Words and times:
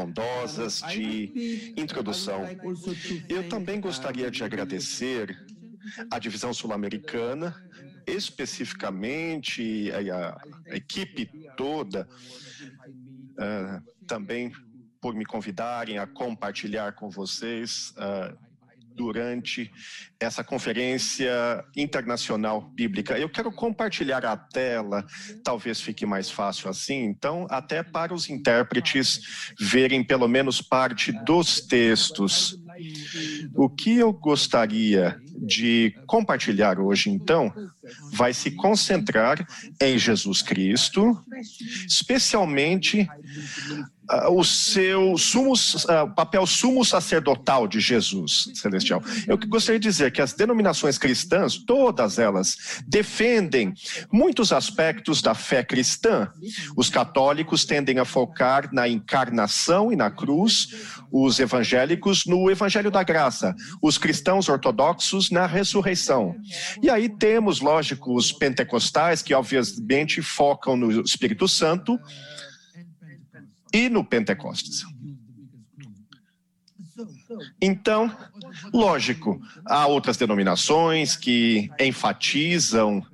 bondosas 0.00 0.82
de 0.88 1.74
introdução. 1.76 2.46
Eu 3.28 3.48
também 3.48 3.80
gostaria 3.80 4.30
de 4.30 4.42
agradecer 4.42 5.38
à 6.10 6.18
divisão 6.18 6.54
sul-americana, 6.54 7.54
especificamente 8.06 9.90
a, 9.92 10.40
a, 10.70 10.76
equipe 10.76 11.30
toda, 11.56 12.08
uh, 13.32 14.06
também 14.06 14.52
por 15.00 15.14
me 15.14 15.24
convidarem 15.24 15.98
a 15.98 16.06
compartilhar 16.06 16.92
com 16.92 17.10
vocês 17.10 17.94
uh, 17.96 18.36
durante 18.94 19.70
essa 20.18 20.44
conferência 20.44 21.64
internacional 21.76 22.70
bíblica. 22.74 23.18
Eu 23.18 23.28
quero 23.28 23.50
compartilhar 23.50 24.24
a 24.24 24.36
tela, 24.36 25.06
talvez 25.42 25.80
fique 25.80 26.04
mais 26.04 26.30
fácil 26.30 26.68
assim, 26.68 27.04
então, 27.04 27.46
até 27.50 27.82
para 27.82 28.12
os 28.14 28.28
intérpretes 28.28 29.54
verem 29.58 30.04
pelo 30.04 30.28
menos 30.28 30.60
parte 30.60 31.12
dos 31.24 31.60
textos. 31.60 32.58
O 33.54 33.68
que 33.68 33.96
eu 33.96 34.12
gostaria 34.12 35.18
de 35.40 35.94
compartilhar 36.06 36.78
hoje, 36.78 37.08
então, 37.08 37.52
vai 38.12 38.32
se 38.34 38.50
concentrar 38.50 39.46
em 39.80 39.98
Jesus 39.98 40.42
Cristo, 40.42 41.18
especialmente 41.86 43.08
uh, 44.10 44.32
o 44.32 44.44
seu 44.44 45.16
sumo, 45.16 45.52
uh, 45.52 46.14
papel 46.14 46.46
sumo 46.46 46.84
sacerdotal 46.84 47.66
de 47.66 47.80
Jesus 47.80 48.50
celestial. 48.54 49.02
Eu 49.26 49.38
gostaria 49.38 49.80
de 49.80 49.88
dizer 49.88 50.12
que 50.12 50.20
as 50.20 50.34
denominações 50.34 50.98
cristãs, 50.98 51.56
todas 51.56 52.18
elas, 52.18 52.82
defendem 52.86 53.72
muitos 54.12 54.52
aspectos 54.52 55.22
da 55.22 55.34
fé 55.34 55.64
cristã. 55.64 56.30
Os 56.76 56.90
católicos 56.90 57.64
tendem 57.64 57.98
a 57.98 58.04
focar 58.04 58.68
na 58.72 58.86
encarnação 58.86 59.90
e 59.90 59.96
na 59.96 60.10
cruz, 60.10 60.68
os 61.10 61.40
evangélicos 61.40 62.26
no 62.26 62.50
evangelho 62.50 62.90
da 62.90 63.02
graça, 63.02 63.54
os 63.82 63.98
cristãos 63.98 64.48
ortodoxos 64.48 65.29
na 65.30 65.46
ressurreição. 65.46 66.36
E 66.82 66.90
aí 66.90 67.08
temos, 67.08 67.60
lógico, 67.60 68.14
os 68.14 68.32
pentecostais, 68.32 69.22
que 69.22 69.34
obviamente 69.34 70.22
focam 70.22 70.76
no 70.76 71.00
Espírito 71.02 71.48
Santo 71.48 71.98
e 73.72 73.88
no 73.88 74.04
Pentecostes. 74.04 74.84
Então, 77.60 78.14
lógico, 78.72 79.40
há 79.64 79.86
outras 79.86 80.16
denominações 80.16 81.16
que 81.16 81.70
enfatizam 81.78 83.04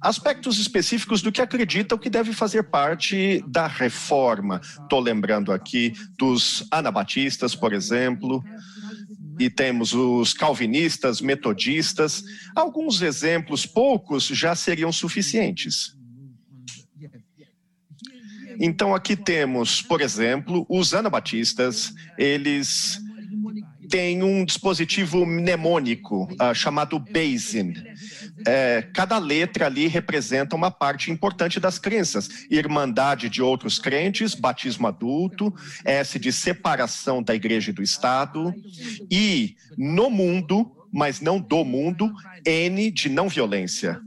aspectos 0.00 0.58
específicos 0.58 1.22
do 1.22 1.32
que 1.32 1.42
acreditam 1.42 1.98
que 1.98 2.08
deve 2.08 2.32
fazer 2.32 2.64
parte 2.64 3.44
da 3.46 3.66
reforma. 3.66 4.60
Estou 4.62 5.00
lembrando 5.00 5.52
aqui 5.52 5.92
dos 6.16 6.66
anabatistas, 6.70 7.54
por 7.54 7.72
exemplo, 7.72 8.42
e 9.38 9.48
temos 9.48 9.92
os 9.92 10.32
calvinistas, 10.32 11.20
metodistas. 11.20 12.22
Alguns 12.54 13.02
exemplos, 13.02 13.64
poucos, 13.66 14.26
já 14.26 14.54
seriam 14.54 14.92
suficientes. 14.92 15.96
Então, 18.60 18.94
aqui 18.94 19.14
temos, 19.14 19.80
por 19.80 20.00
exemplo, 20.00 20.66
os 20.68 20.92
anabatistas, 20.92 21.92
eles 22.18 23.00
têm 23.88 24.22
um 24.22 24.44
dispositivo 24.44 25.24
mnemônico 25.24 26.24
uh, 26.34 26.54
chamado 26.54 26.98
Basin. 26.98 27.72
É, 28.46 28.82
cada 28.92 29.18
letra 29.18 29.66
ali 29.66 29.86
representa 29.86 30.54
uma 30.54 30.70
parte 30.70 31.10
importante 31.10 31.58
das 31.58 31.78
crenças. 31.78 32.28
Irmandade 32.50 33.28
de 33.28 33.42
outros 33.42 33.78
crentes, 33.78 34.34
batismo 34.34 34.86
adulto, 34.86 35.54
S 35.84 36.18
de 36.18 36.32
separação 36.32 37.22
da 37.22 37.34
igreja 37.34 37.70
e 37.70 37.74
do 37.74 37.82
Estado, 37.82 38.54
e 39.10 39.56
no 39.76 40.10
mundo, 40.10 40.70
mas 40.92 41.20
não 41.20 41.38
do 41.38 41.64
mundo, 41.64 42.12
N 42.44 42.90
de 42.90 43.08
não 43.08 43.28
violência. 43.28 44.00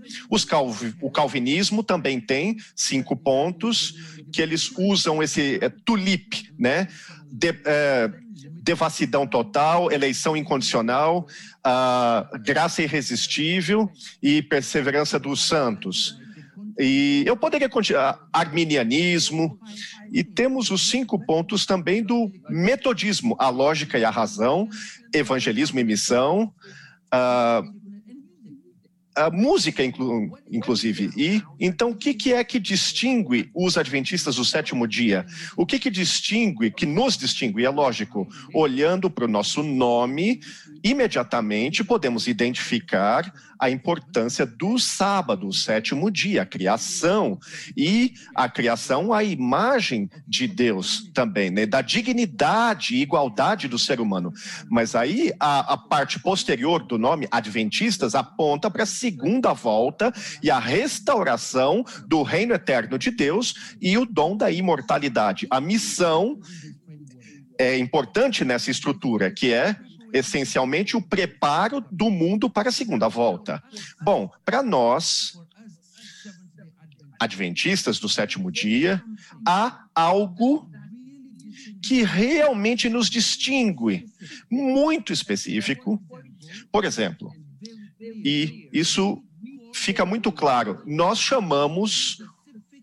O 1.00 1.12
calvinismo 1.12 1.84
também 1.84 2.20
tem 2.20 2.58
cinco 2.76 3.16
pontos 3.16 3.94
que 4.32 4.42
eles 4.42 4.72
usam 4.78 5.22
esse 5.22 5.60
é, 5.62 5.70
tulip, 5.70 6.52
né? 6.58 6.88
De, 7.32 7.50
é, 7.66 8.12
devassidão 8.62 9.26
total, 9.26 9.92
eleição 9.92 10.38
incondicional, 10.38 11.28
uh, 11.66 12.40
graça 12.44 12.84
irresistível 12.84 13.90
e 14.22 14.42
perseverança 14.42 15.20
dos 15.20 15.44
santos. 15.44 16.20
E 16.80 17.24
eu 17.26 17.36
poderia 17.36 17.68
continuar, 17.68 18.20
arminianismo, 18.32 19.60
e 20.12 20.24
temos 20.24 20.70
os 20.70 20.90
cinco 20.90 21.20
pontos 21.26 21.66
também 21.66 22.04
do 22.04 22.32
metodismo, 22.50 23.36
a 23.40 23.50
lógica 23.50 23.98
e 23.98 24.06
a 24.06 24.10
razão, 24.10 24.70
evangelismo 25.14 25.80
e 25.80 25.84
missão, 25.84 26.54
uh, 27.14 27.81
a 29.16 29.30
música, 29.30 29.84
inclu, 29.84 30.38
inclusive. 30.50 31.12
E 31.18 31.42
então, 31.60 31.92
o 31.92 31.96
que, 31.96 32.14
que 32.14 32.34
é 32.34 32.44
que 32.44 32.60
distingue 32.60 33.50
os 33.54 33.78
adventistas 33.78 34.36
do 34.36 34.46
sétimo 34.46 34.88
dia? 34.88 35.26
O 35.58 35.66
que, 35.66 35.80
que 35.80 35.90
distingue, 35.90 36.72
que 36.72 36.86
nos 36.86 37.18
distingue? 37.18 37.66
É 37.66 37.70
lógico, 37.70 38.28
olhando 38.54 39.10
para 39.10 39.26
o 39.26 39.28
nosso 39.28 39.62
nome, 39.64 40.40
imediatamente 40.84 41.84
podemos 41.84 42.28
identificar 42.28 43.32
a 43.60 43.70
importância 43.70 44.44
do 44.44 44.80
sábado, 44.80 45.48
o 45.48 45.54
sétimo 45.54 46.10
dia, 46.10 46.42
a 46.42 46.46
criação. 46.46 47.38
E 47.78 48.14
a 48.34 48.50
criação, 48.50 49.14
a 49.14 49.24
imagem 49.24 50.10
de 50.28 50.48
Deus 50.48 51.12
também, 51.14 51.52
né? 51.52 51.68
da 51.68 51.82
dignidade 51.82 52.96
e 52.96 53.02
igualdade 53.02 53.68
do 53.68 53.78
ser 53.78 54.02
humano. 54.02 54.34
Mas 54.68 54.96
aí 54.96 55.32
a, 55.40 55.74
a 55.74 55.78
parte 55.78 56.20
posterior 56.20 56.84
do 56.84 56.98
nome, 56.98 57.28
Adventistas, 57.30 58.16
aponta 58.16 58.72
para 58.72 58.84
a 58.84 58.88
segunda 58.88 59.54
volta 59.54 60.12
e 60.42 60.50
a 60.50 60.58
restauração 60.58 61.86
do 62.08 62.24
reino 62.24 62.56
eterno 62.56 62.98
de 62.98 63.12
Deus 63.12 63.76
e 63.80 63.96
o 63.96 64.06
dom 64.06 64.36
da 64.36 64.50
imortalidade. 64.50 65.46
A 65.52 65.62
missão 65.62 66.40
é 67.60 67.78
importante 67.78 68.44
nessa 68.44 68.72
estrutura, 68.72 69.30
que 69.30 69.54
é 69.54 69.76
essencialmente 70.14 70.96
o 70.98 71.02
preparo 71.02 71.84
do 71.92 72.10
mundo 72.10 72.50
para 72.50 72.70
a 72.70 72.72
segunda 72.72 73.08
volta. 73.08 73.64
Bom, 74.02 74.30
para 74.44 74.62
nós, 74.62 75.40
adventistas 77.20 78.00
do 78.00 78.10
sétimo 78.10 78.52
dia, 78.52 79.04
há 79.48 79.86
algo 79.94 80.70
que 81.84 82.04
realmente 82.04 82.90
nos 82.90 83.10
distingue, 83.10 84.06
muito 84.50 85.12
específico. 85.12 86.02
Por 86.72 86.86
exemplo, 86.86 87.32
e 88.00 88.70
isso 88.72 89.24
fica 89.74 90.06
muito 90.06 90.32
claro, 90.32 90.82
nós 90.86 91.20
chamamos 91.20 92.22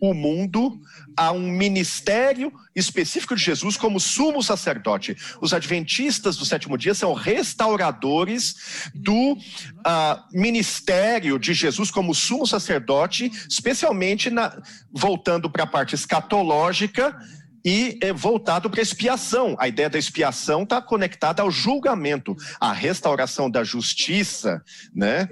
o 0.01 0.15
mundo 0.15 0.81
a 1.17 1.33
um 1.33 1.51
ministério 1.51 2.53
específico 2.75 3.35
de 3.35 3.43
Jesus 3.43 3.77
como 3.77 3.99
sumo 3.99 4.43
sacerdote. 4.43 5.17
Os 5.41 5.53
adventistas 5.53 6.37
do 6.37 6.45
sétimo 6.45 6.79
dia 6.79 6.95
são 6.95 7.13
restauradores 7.13 8.91
do 8.95 9.33
uh, 9.33 10.23
ministério 10.33 11.39
de 11.39 11.53
Jesus 11.53 11.91
como 11.91 12.15
sumo 12.15 12.47
sacerdote, 12.47 13.31
especialmente 13.49 14.31
na, 14.31 14.57
voltando 14.93 15.51
para 15.51 15.65
a 15.65 15.67
parte 15.67 15.95
escatológica 15.95 17.17
e 17.65 17.99
é 18.01 18.13
voltado 18.13 18.71
para 18.71 18.81
a 18.81 18.83
expiação. 18.83 19.57
A 19.59 19.69
ideia 19.69 19.91
da 19.91 19.99
expiação 19.99 20.63
está 20.63 20.81
conectada 20.81 21.43
ao 21.43 21.51
julgamento, 21.51 22.37
à 22.61 22.73
restauração 22.73 23.51
da 23.51 23.65
justiça, 23.65 24.63
né? 24.95 25.29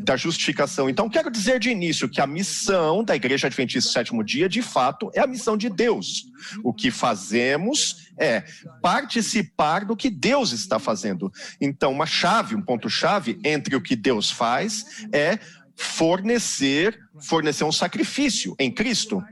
Da 0.00 0.16
justificação. 0.16 0.88
Então, 0.88 1.08
quero 1.10 1.30
dizer 1.30 1.58
de 1.58 1.70
início 1.70 2.08
que 2.08 2.20
a 2.20 2.26
missão 2.26 3.02
da 3.02 3.16
Igreja 3.16 3.48
Adventista 3.48 3.90
do 3.90 3.92
Sétimo 3.92 4.22
Dia, 4.22 4.48
de 4.48 4.62
fato, 4.62 5.10
é 5.12 5.20
a 5.20 5.26
missão 5.26 5.56
de 5.56 5.68
Deus. 5.68 6.26
O 6.62 6.72
que 6.72 6.90
fazemos 6.90 8.08
é 8.16 8.44
participar 8.80 9.84
do 9.84 9.96
que 9.96 10.08
Deus 10.08 10.52
está 10.52 10.78
fazendo. 10.78 11.32
Então, 11.60 11.90
uma 11.90 12.06
chave, 12.06 12.54
um 12.54 12.62
ponto-chave 12.62 13.40
entre 13.44 13.74
o 13.74 13.80
que 13.80 13.96
Deus 13.96 14.30
faz 14.30 15.04
é 15.12 15.38
fornecer, 15.78 16.98
fornecer 17.20 17.62
um 17.62 17.70
sacrifício 17.70 18.56
em 18.58 18.68
Cristo. 18.68 19.22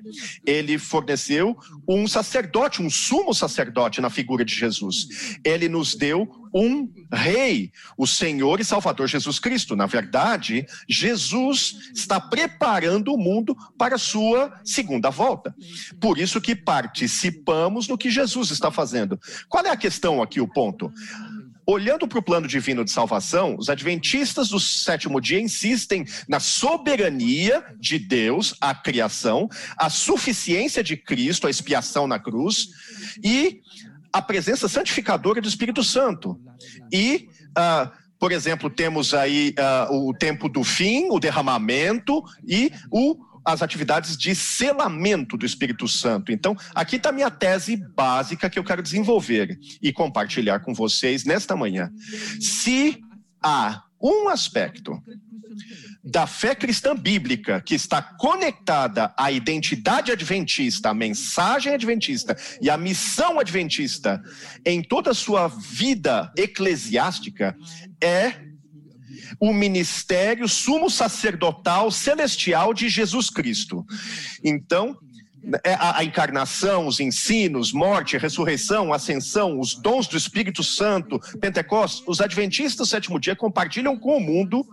Ele 0.47 0.79
forneceu 0.79 1.57
um 1.89 2.07
sacerdote, 2.07 2.81
um 2.81 2.89
sumo 2.89 3.35
sacerdote 3.35 4.01
na 4.01 4.09
figura 4.09 4.45
de 4.45 4.55
Jesus. 4.55 5.39
Ele 5.45 5.69
nos 5.69 5.97
deu 5.97 6.29
um 6.55 6.89
rei, 7.13 7.73
o 7.99 8.07
Senhor 8.07 8.61
e 8.61 8.65
Salvador 8.65 9.09
Jesus 9.09 9.41
Cristo. 9.41 9.75
Na 9.75 9.87
verdade, 9.87 10.65
Jesus 10.89 11.91
está 11.93 12.21
preparando 12.21 13.13
o 13.13 13.19
mundo 13.19 13.57
para 13.77 13.97
a 13.97 13.99
sua 13.99 14.61
segunda 14.65 15.11
volta. 15.11 15.55
Por 16.01 16.17
isso 16.17 16.41
que 16.41 16.55
participamos 16.55 17.89
no 17.89 17.99
que 17.99 18.09
Jesus 18.09 18.53
está 18.53 18.71
fazendo. 18.71 19.21
Qual 19.49 19.67
é 19.67 19.71
a 19.71 19.77
questão 19.77 20.23
aqui, 20.23 20.41
o 20.41 20.49
ponto? 20.49 20.93
Olhando 21.69 22.07
para 22.07 22.21
o 22.21 22.23
plano 22.23 22.47
divino 22.47 22.85
de 22.85 22.93
salvação, 22.93 23.57
os 23.59 23.69
adventistas 23.69 24.51
do 24.51 24.61
sétimo 24.61 25.21
dia 25.21 25.41
insistem 25.41 26.05
na 26.29 26.39
soberania 26.39 27.65
de 27.81 27.99
Deus, 27.99 28.55
a 28.61 28.73
criação, 28.73 29.49
a 29.77 29.91
suficiência 29.91 30.83
de 30.85 30.97
Cristo, 30.97 31.47
a 31.47 31.51
expiação 31.51 32.07
na 32.07 32.21
cruz 32.21 32.69
e 33.23 33.61
a 34.13 34.23
presença 34.23 34.69
santificadora 34.69 35.41
do 35.41 35.49
Espírito 35.49 35.83
Santo. 35.83 36.41
E, 36.93 37.29
uh, 37.59 37.91
por 38.17 38.31
exemplo, 38.31 38.71
temos 38.71 39.13
aí 39.13 39.53
uh, 39.91 40.09
o 40.09 40.15
tempo 40.15 40.49
do 40.49 40.63
fim, 40.63 41.09
o 41.11 41.19
derramamento 41.19 42.23
e 42.47 42.71
o 42.93 43.17
as 43.47 43.63
atividades 43.63 44.17
de 44.17 44.35
selamento 44.35 45.37
do 45.37 45.47
Espírito 45.47 45.87
Santo. 45.87 46.33
Então, 46.33 46.57
aqui 46.75 46.97
está 46.97 47.11
a 47.11 47.13
minha 47.13 47.31
tese 47.31 47.77
básica 47.77 48.51
que 48.51 48.59
eu 48.59 48.65
quero 48.65 48.83
desenvolver 48.83 49.57
e 49.81 49.93
compartilhar 49.93 50.59
com 50.61 50.75
vocês 50.75 51.25
nesta 51.25 51.55
manhã. 51.55 51.89
Se 52.41 53.01
há 53.41 53.85
um 54.03 54.29
aspecto 54.29 55.01
da 56.03 56.27
fé 56.27 56.55
cristã 56.55 56.95
bíblica 56.95 57.61
que 57.61 57.75
está 57.75 58.03
conectada 58.03 59.13
à 59.17 59.33
identidade 59.33 60.13
adventista, 60.13 60.91
à 60.91 60.95
mensagem 60.95 61.73
adventista 61.73 62.37
e 62.61 62.69
à 62.69 62.77
missão 62.77 63.41
adventista 63.41 64.23
em 64.65 64.83
toda 64.83 65.11
a 65.11 65.15
sua 65.15 65.49
vida 65.49 66.33
eclesiástica 66.37 67.57
é 68.01 68.46
o 69.41 69.53
ministério 69.53 70.49
sumo 70.49 70.91
sacerdotal 70.91 71.91
celestial 71.91 72.73
de 72.73 72.89
Jesus 72.89 73.31
Cristo. 73.31 73.85
Então, 74.45 74.97
é 75.63 75.75
a, 75.79 76.03
encarnação, 76.03 76.87
os 76.87 76.99
ensinos, 76.99 77.73
morte, 77.73 78.19
ressurreição, 78.19 78.93
ascensão, 78.93 79.61
os 79.61 79.75
dons 79.75 80.09
do 80.09 80.17
Espírito 80.17 80.63
Santo, 80.65 81.21
Pentecostes, 81.41 82.03
os 82.07 82.21
adventistas 82.21 82.77
do 82.77 82.91
sétimo 82.91 83.21
dia 83.21 83.37
compartilham 83.37 83.97
com 83.97 84.17
o 84.17 84.21
mundo 84.21 84.67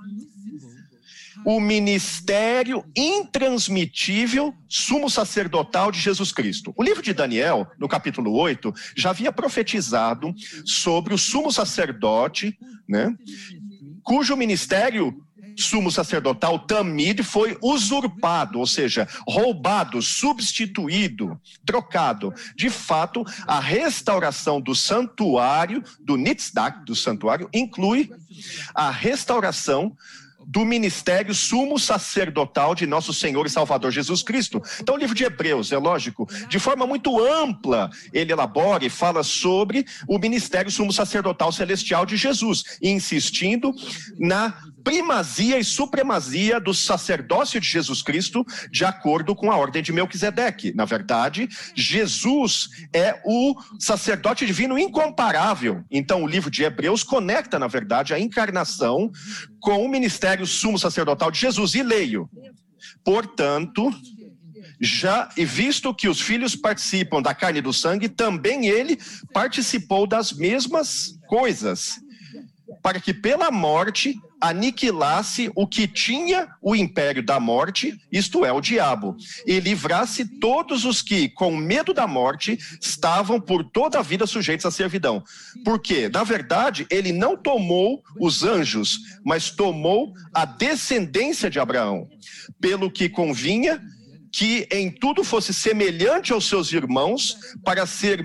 o 1.45 1.59
ministério 1.59 2.83
intransmitível 2.95 4.53
sumo 4.67 5.09
sacerdotal 5.09 5.91
de 5.91 5.99
Jesus 5.99 6.31
Cristo. 6.31 6.73
O 6.75 6.83
livro 6.83 7.01
de 7.01 7.13
Daniel, 7.13 7.67
no 7.77 7.87
capítulo 7.87 8.33
8, 8.33 8.73
já 8.95 9.09
havia 9.09 9.31
profetizado 9.31 10.33
sobre 10.65 11.13
o 11.13 11.17
sumo 11.17 11.51
sacerdote, 11.51 12.57
né, 12.87 13.13
cujo 14.03 14.35
ministério 14.35 15.15
sumo 15.55 15.91
sacerdotal 15.91 16.59
Tamid 16.59 17.23
foi 17.23 17.57
usurpado, 17.61 18.59
ou 18.59 18.65
seja, 18.65 19.07
roubado, 19.27 20.01
substituído, 20.01 21.39
trocado. 21.65 22.33
De 22.55 22.69
fato, 22.69 23.23
a 23.45 23.59
restauração 23.59 24.59
do 24.59 24.73
santuário, 24.73 25.83
do 25.99 26.17
Nitzdak, 26.17 26.83
do 26.85 26.95
santuário, 26.95 27.49
inclui 27.53 28.09
a 28.73 28.89
restauração 28.89 29.95
do 30.45 30.65
ministério 30.65 31.33
sumo 31.33 31.79
sacerdotal 31.79 32.75
de 32.75 32.85
nosso 32.85 33.13
Senhor 33.13 33.45
e 33.45 33.49
Salvador 33.49 33.91
Jesus 33.91 34.21
Cristo. 34.23 34.61
Então, 34.79 34.95
o 34.95 34.97
livro 34.97 35.15
de 35.15 35.23
Hebreus, 35.23 35.71
é 35.71 35.77
lógico, 35.77 36.27
de 36.47 36.59
forma 36.59 36.85
muito 36.85 37.19
ampla, 37.23 37.89
ele 38.11 38.31
elabora 38.31 38.85
e 38.85 38.89
fala 38.89 39.23
sobre 39.23 39.85
o 40.07 40.17
ministério 40.17 40.71
sumo 40.71 40.91
sacerdotal 40.91 41.51
celestial 41.51 42.05
de 42.05 42.17
Jesus, 42.17 42.77
insistindo 42.81 43.73
na 44.19 44.53
primazia 44.83 45.57
e 45.57 45.63
supremazia 45.63 46.59
do 46.59 46.73
sacerdócio 46.73 47.59
de 47.59 47.67
Jesus 47.67 48.01
Cristo, 48.01 48.45
de 48.71 48.83
acordo 48.83 49.35
com 49.35 49.51
a 49.51 49.57
ordem 49.57 49.81
de 49.81 49.93
Melquisedeque. 49.93 50.73
Na 50.75 50.85
verdade, 50.85 51.47
Jesus 51.75 52.69
é 52.93 53.21
o 53.25 53.55
sacerdote 53.79 54.45
divino 54.45 54.77
incomparável. 54.77 55.83
Então, 55.89 56.23
o 56.23 56.27
livro 56.27 56.51
de 56.51 56.63
Hebreus 56.63 57.03
conecta, 57.03 57.57
na 57.57 57.67
verdade, 57.67 58.13
a 58.13 58.19
encarnação 58.19 59.11
com 59.59 59.83
o 59.83 59.89
ministério 59.89 60.45
sumo 60.45 60.77
sacerdotal 60.77 61.31
de 61.31 61.39
Jesus. 61.39 61.73
E 61.75 61.83
leio. 61.83 62.29
Portanto, 63.03 63.91
já 64.79 65.29
e 65.37 65.45
visto 65.45 65.93
que 65.93 66.09
os 66.09 66.19
filhos 66.19 66.55
participam 66.55 67.21
da 67.21 67.33
carne 67.33 67.59
e 67.59 67.61
do 67.61 67.71
sangue, 67.71 68.09
também 68.09 68.67
ele 68.67 68.99
participou 69.33 70.05
das 70.05 70.33
mesmas 70.33 71.17
coisas, 71.27 71.99
para 72.83 72.99
que 72.99 73.13
pela 73.13 73.49
morte 73.49 74.19
aniquilasse 74.41 75.49
o 75.55 75.65
que 75.65 75.87
tinha 75.87 76.49
o 76.61 76.75
império 76.75 77.23
da 77.23 77.39
morte, 77.39 77.97
isto 78.11 78.43
é, 78.43 78.51
o 78.51 78.59
diabo, 78.59 79.15
e 79.47 79.57
livrasse 79.61 80.25
todos 80.25 80.83
os 80.83 81.01
que, 81.01 81.29
com 81.29 81.55
medo 81.55 81.93
da 81.93 82.05
morte, 82.05 82.59
estavam 82.81 83.39
por 83.39 83.63
toda 83.63 83.99
a 83.99 84.01
vida 84.01 84.27
sujeitos 84.27 84.65
à 84.65 84.71
servidão. 84.71 85.23
Porque, 85.63 86.09
na 86.09 86.25
verdade, 86.25 86.85
ele 86.89 87.13
não 87.13 87.37
tomou 87.37 88.03
os 88.19 88.43
anjos, 88.43 88.99
mas 89.23 89.49
tomou 89.49 90.13
a 90.33 90.43
descendência 90.43 91.49
de 91.49 91.61
Abraão, 91.61 92.09
pelo 92.59 92.91
que 92.91 93.07
convinha 93.07 93.81
que 94.29 94.67
em 94.69 94.91
tudo 94.91 95.23
fosse 95.23 95.53
semelhante 95.53 96.33
aos 96.33 96.49
seus 96.49 96.73
irmãos, 96.73 97.37
para 97.63 97.85
ser 97.85 98.23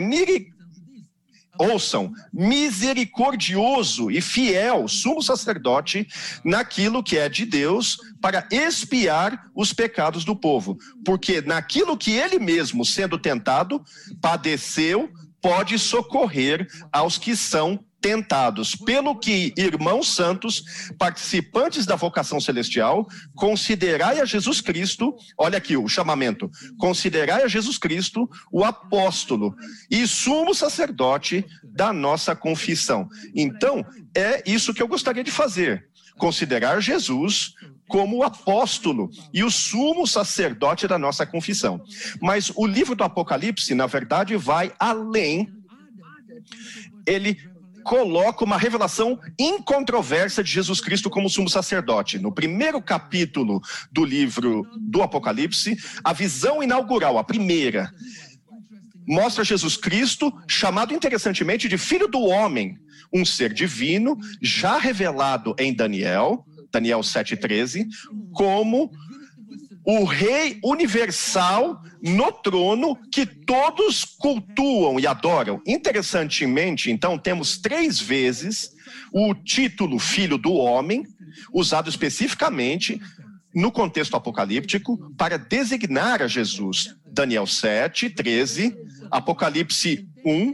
ouçam, 1.58 2.12
misericordioso 2.32 4.10
e 4.10 4.20
fiel 4.20 4.86
sumo 4.86 5.22
sacerdote 5.22 6.06
naquilo 6.44 7.02
que 7.02 7.18
é 7.18 7.28
de 7.28 7.44
Deus 7.44 7.98
para 8.20 8.46
expiar 8.50 9.50
os 9.54 9.72
pecados 9.72 10.24
do 10.24 10.36
povo, 10.36 10.78
porque 11.04 11.40
naquilo 11.40 11.96
que 11.96 12.12
ele 12.12 12.38
mesmo, 12.38 12.84
sendo 12.84 13.18
tentado, 13.18 13.82
padeceu, 14.20 15.10
pode 15.40 15.78
socorrer 15.78 16.66
aos 16.92 17.18
que 17.18 17.36
são 17.36 17.84
tentados, 18.00 18.74
pelo 18.74 19.18
que, 19.18 19.52
irmãos 19.56 20.14
santos, 20.14 20.90
participantes 20.98 21.84
da 21.84 21.96
vocação 21.96 22.40
celestial, 22.40 23.06
considerai 23.34 24.20
a 24.20 24.24
Jesus 24.24 24.60
Cristo, 24.60 25.16
olha 25.36 25.58
aqui 25.58 25.76
o 25.76 25.88
chamamento, 25.88 26.50
considerai 26.78 27.42
a 27.42 27.48
Jesus 27.48 27.78
Cristo 27.78 28.28
o 28.52 28.64
apóstolo 28.64 29.54
e 29.90 30.06
sumo 30.06 30.54
sacerdote 30.54 31.44
da 31.62 31.92
nossa 31.92 32.34
confissão. 32.36 33.08
Então, 33.34 33.84
é 34.14 34.42
isso 34.46 34.72
que 34.72 34.82
eu 34.82 34.88
gostaria 34.88 35.24
de 35.24 35.30
fazer, 35.30 35.88
considerar 36.16 36.80
Jesus 36.80 37.54
como 37.88 38.18
o 38.18 38.22
apóstolo 38.22 39.10
e 39.32 39.42
o 39.42 39.50
sumo 39.50 40.06
sacerdote 40.06 40.86
da 40.86 40.98
nossa 40.98 41.24
confissão. 41.24 41.82
Mas 42.20 42.52
o 42.54 42.66
livro 42.66 42.94
do 42.94 43.02
Apocalipse, 43.02 43.74
na 43.74 43.86
verdade, 43.86 44.36
vai 44.36 44.72
além 44.78 45.50
ele 47.06 47.38
coloca 47.88 48.44
uma 48.44 48.58
revelação 48.58 49.18
incontroversa 49.38 50.44
de 50.44 50.52
Jesus 50.52 50.78
Cristo 50.78 51.08
como 51.08 51.30
sumo 51.30 51.48
sacerdote. 51.48 52.18
No 52.18 52.30
primeiro 52.30 52.82
capítulo 52.82 53.62
do 53.90 54.04
livro 54.04 54.66
do 54.78 55.02
Apocalipse, 55.02 55.74
a 56.04 56.12
visão 56.12 56.62
inaugural, 56.62 57.16
a 57.16 57.24
primeira, 57.24 57.90
mostra 59.06 59.42
Jesus 59.42 59.78
Cristo 59.78 60.30
chamado 60.46 60.92
interessantemente 60.92 61.66
de 61.66 61.78
filho 61.78 62.06
do 62.06 62.20
homem, 62.20 62.76
um 63.10 63.24
ser 63.24 63.54
divino 63.54 64.18
já 64.42 64.76
revelado 64.76 65.56
em 65.58 65.72
Daniel, 65.72 66.44
Daniel 66.70 67.00
7:13, 67.00 67.86
como 68.34 68.92
o 69.90 70.04
rei 70.04 70.60
universal 70.62 71.80
no 72.02 72.30
trono 72.30 72.94
que 73.10 73.24
todos 73.24 74.04
cultuam 74.04 75.00
e 75.00 75.06
adoram. 75.06 75.62
Interessantemente, 75.66 76.90
então, 76.90 77.16
temos 77.16 77.56
três 77.56 77.98
vezes 77.98 78.70
o 79.10 79.34
título 79.34 79.98
Filho 79.98 80.36
do 80.36 80.52
Homem, 80.52 81.06
usado 81.54 81.88
especificamente 81.88 83.00
no 83.54 83.72
contexto 83.72 84.14
apocalíptico 84.14 85.10
para 85.16 85.38
designar 85.38 86.20
a 86.20 86.26
Jesus. 86.26 86.94
Daniel 87.06 87.46
7, 87.46 88.10
13, 88.10 88.76
Apocalipse 89.10 90.06
1 90.22 90.52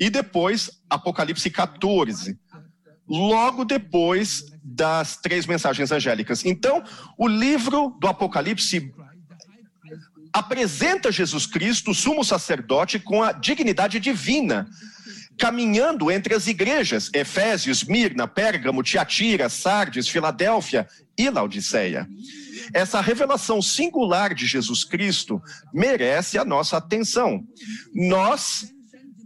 e 0.00 0.08
depois 0.08 0.70
Apocalipse 0.88 1.50
14. 1.50 2.38
Logo 3.06 3.62
depois 3.62 4.42
das 4.70 5.16
três 5.16 5.46
mensagens 5.46 5.90
angélicas. 5.90 6.44
Então, 6.44 6.82
o 7.18 7.26
livro 7.26 7.96
do 8.00 8.06
Apocalipse 8.06 8.92
apresenta 10.32 11.10
Jesus 11.10 11.44
Cristo, 11.44 11.92
sumo 11.92 12.24
sacerdote, 12.24 13.00
com 13.00 13.22
a 13.22 13.32
dignidade 13.32 13.98
divina, 13.98 14.68
caminhando 15.36 16.10
entre 16.10 16.34
as 16.34 16.46
igrejas, 16.46 17.10
Efésios, 17.12 17.82
Mirna, 17.82 18.28
Pérgamo, 18.28 18.82
Tiatira, 18.82 19.48
Sardes, 19.48 20.06
Filadélfia 20.06 20.86
e 21.18 21.28
Laodiceia. 21.28 22.06
Essa 22.72 23.00
revelação 23.00 23.60
singular 23.60 24.34
de 24.34 24.46
Jesus 24.46 24.84
Cristo 24.84 25.42
merece 25.74 26.38
a 26.38 26.44
nossa 26.44 26.76
atenção. 26.76 27.42
Nós 27.92 28.70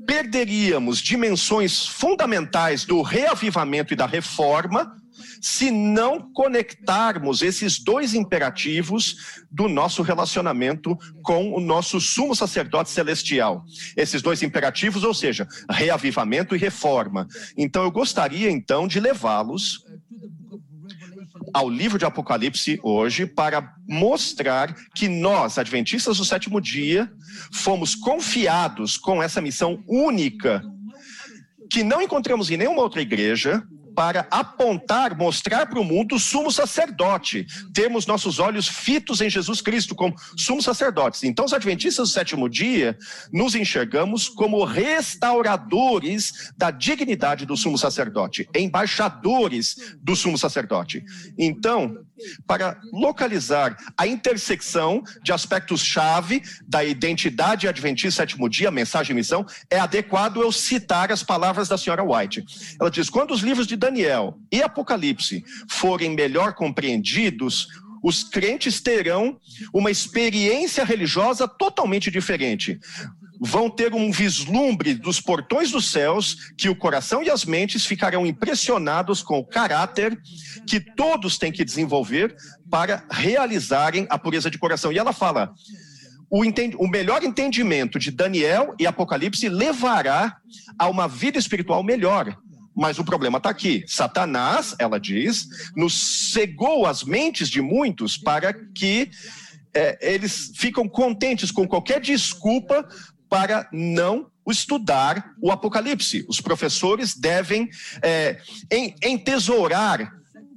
perderíamos 0.07 0.99
dimensões 0.99 1.87
fundamentais 1.87 2.85
do 2.85 3.03
reavivamento 3.03 3.93
e 3.93 3.97
da 3.97 4.07
reforma 4.07 4.97
se 5.45 5.71
não 5.71 6.33
conectarmos 6.33 7.43
esses 7.43 7.79
dois 7.79 8.15
imperativos 8.15 9.45
do 9.51 9.69
nosso 9.69 10.01
relacionamento 10.01 10.99
com 11.23 11.53
o 11.53 11.61
nosso 11.61 12.01
sumo 12.01 12.35
sacerdote 12.35 12.89
celestial. 12.89 13.63
Esses 13.95 14.23
dois 14.23 14.43
imperativos, 14.43 15.05
ou 15.05 15.13
seja, 15.13 15.47
reavivamento 15.69 16.57
e 16.57 16.59
reforma. 16.59 17.29
Então 17.59 17.83
eu 17.83 17.91
gostaria 17.91 18.51
então 18.51 18.89
de 18.89 18.99
levá-los 18.99 19.85
ao 21.53 21.69
livro 21.69 21.99
de 21.99 22.07
Apocalipse 22.07 22.81
hoje 22.83 23.27
para 23.27 23.75
mostrar 23.87 24.75
que 24.95 25.09
nós, 25.09 25.59
adventistas 25.59 26.17
do 26.17 26.25
sétimo 26.25 26.59
dia, 26.59 27.13
fomos 27.53 27.95
confiados 27.95 28.97
com 28.97 29.23
essa 29.23 29.43
missão 29.43 29.85
única 29.87 30.65
que 31.71 31.85
não 31.85 32.01
encontramos 32.01 32.51
em 32.51 32.57
nenhuma 32.57 32.81
outra 32.81 33.03
igreja 33.03 33.63
para 33.95 34.27
apontar, 34.31 35.17
mostrar 35.17 35.67
para 35.67 35.81
o 35.81 35.85
mundo 35.85 36.17
o 36.17 36.19
sumo 36.19 36.51
sacerdote. 36.51 37.47
Temos 37.73 38.07
nossos 38.07 38.39
olhos 38.39 38.67
fitos 38.67 39.21
em 39.21 39.31
Jesus 39.31 39.61
Cristo 39.61 39.95
como 39.95 40.15
sumo 40.37 40.63
sacerdotes. 40.63 41.23
Então, 41.23 41.45
os 41.45 41.53
adventistas 41.53 42.09
do 42.09 42.13
sétimo 42.13 42.49
dia 42.49 42.97
nos 43.33 43.55
enxergamos 43.55 44.29
como 44.29 44.65
restauradores 44.65 46.53
da 46.57 46.71
dignidade 46.71 47.47
do 47.47 47.57
sumo 47.57 47.79
sacerdote, 47.79 48.49
embaixadores 48.55 49.97
do 50.03 50.17
sumo 50.17 50.39
sacerdote. 50.39 51.05
Então, 51.39 51.97
para 52.47 52.79
localizar 52.93 53.77
a 53.97 54.07
intersecção 54.07 55.03
de 55.23 55.33
aspectos-chave 55.33 56.43
da 56.67 56.85
identidade 56.85 57.69
adventista 57.69 58.15
sétimo 58.15 58.49
dia, 58.49 58.71
mensagem 58.71 59.13
e 59.13 59.15
missão, 59.15 59.45
é 59.69 59.79
adequado 59.79 60.41
eu 60.41 60.51
citar 60.53 61.13
as 61.13 61.23
palavras 61.23 61.69
da 61.69 61.77
senhora 61.77 62.03
White. 62.03 62.45
Ela 62.81 62.91
diz: 62.91 63.11
quando 63.11 63.33
os 63.33 63.41
livros 63.41 63.67
de 63.67 63.77
Daniel 63.85 64.39
e 64.51 64.63
Apocalipse 64.63 65.45
forem 65.69 66.15
melhor 66.15 66.55
compreendidos, 66.55 67.69
os 68.03 68.25
crentes 68.25 68.81
terão 68.81 69.39
uma 69.75 69.91
experiência 69.91 70.83
religiosa 70.85 71.47
totalmente 71.47 72.11
diferente. 72.11 72.81
Vão 73.39 73.69
ter 73.69 73.93
um 73.93 74.11
vislumbre 74.11 74.95
dos 74.95 75.21
portões 75.21 75.71
dos 75.71 75.91
céus, 75.91 76.53
que 76.57 76.71
o 76.71 76.77
coração 76.77 77.23
e 77.23 77.29
as 77.29 77.45
mentes 77.45 77.85
ficarão 77.85 78.27
impressionados 78.27 79.23
com 79.23 79.39
o 79.39 79.45
caráter 79.45 80.19
que 80.67 80.81
todos 80.81 81.37
têm 81.37 81.53
que 81.53 81.65
desenvolver 81.65 82.35
para 82.71 83.05
realizarem 83.11 84.07
a 84.09 84.19
pureza 84.19 84.51
de 84.51 84.57
coração. 84.57 84.93
E 84.93 84.99
ela 84.99 85.13
fala: 85.13 85.53
o, 86.31 86.43
o, 86.79 86.89
melhor 86.89 87.23
entendimento 87.23 87.99
de 87.99 88.11
Daniel 88.11 88.75
e 88.79 88.87
Apocalipse 88.87 89.49
levará 89.49 90.39
a 90.79 90.89
uma 90.89 91.07
vida 91.07 91.39
espiritual 91.39 91.83
melhor. 91.83 92.35
Mas 92.75 92.99
o 92.99 93.05
problema 93.05 93.39
está 93.39 93.51
aqui. 93.51 93.85
Satanás, 93.87 94.75
ela 94.79 94.99
diz, 94.99 95.47
nos 95.77 96.33
cegou 96.33 96.87
as 96.87 97.05
mentes 97.05 97.49
de 97.49 97.61
muitos 97.61 98.17
para 98.17 98.53
que 98.53 99.11
é, 99.73 100.15
eles 100.15 100.53
ficam 100.57 100.89
contentes 100.89 101.51
com 101.51 101.67
qualquer 101.67 102.01
desculpa 102.01 102.87
para 103.29 103.69
não 103.73 104.31
estudar 104.49 105.35
o 105.41 105.51
Apocalipse. 105.51 106.25
Os 106.29 106.41
professores 106.41 107.15
devem 107.15 107.69
é, 108.03 108.39
entesourar 109.03 110.13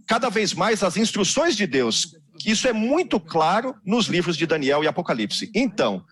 cada 0.05 0.29
vez 0.29 0.53
mais 0.53 0.83
as 0.83 0.97
instruções 0.97 1.55
de 1.55 1.65
Deus. 1.65 2.15
Isso 2.45 2.67
é 2.67 2.74
muito 2.74 3.19
claro 3.19 3.75
nos 3.86 4.07
livros 4.07 4.38
de 4.38 4.45
Daniel 4.45 4.83
e 4.83 4.88
Apocalipse. 4.88 5.50
Então, 5.53 6.03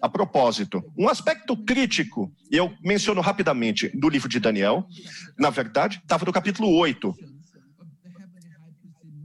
a 0.00 0.08
propósito, 0.08 0.82
um 0.96 1.08
aspecto 1.08 1.56
crítico, 1.56 2.32
e 2.50 2.56
eu 2.56 2.72
menciono 2.82 3.20
rapidamente 3.20 3.88
do 3.94 4.08
livro 4.08 4.28
de 4.28 4.38
Daniel, 4.38 4.86
na 5.38 5.50
verdade, 5.50 6.00
estava 6.02 6.24
no 6.24 6.32
capítulo 6.32 6.70
8. 6.76 7.14